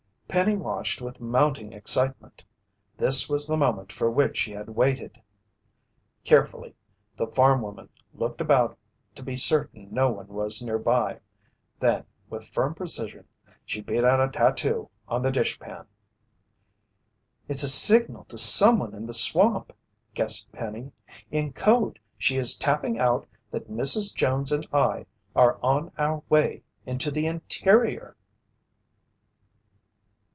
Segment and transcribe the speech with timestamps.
[0.31, 2.41] Penny watched with mounting excitement.
[2.95, 5.21] This was the moment for which she had waited!
[6.23, 6.73] Carefully,
[7.17, 8.77] the farm woman looked about
[9.15, 11.19] to be certain no one was nearby.
[11.81, 13.25] Then with firm precision,
[13.65, 15.85] she beat out a tattoo on the dishpan.
[17.49, 19.73] "It's a signal to someone in the swamp!"
[20.13, 20.93] guessed Penny.
[21.29, 24.15] "In code she is tapping out that Mrs.
[24.15, 28.15] Jones and I are on our way into the interior!"